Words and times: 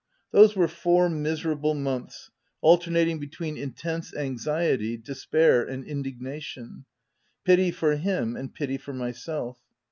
Those 0.31 0.55
were 0.55 0.67
four, 0.67 1.09
miserable 1.11 1.75
months, 1.75 2.31
alternat 2.63 3.07
ing 3.07 3.19
between 3.19 3.55
intense 3.55 4.11
anxiety, 4.15 4.97
despair, 4.97 5.61
and 5.63 5.85
indig 5.85 6.19
nation; 6.19 6.85
pity 7.45 7.69
for 7.69 7.95
him, 7.95 8.35
and 8.35 8.51
pity 8.51 8.79
for 8.79 8.93
myself. 8.93 9.59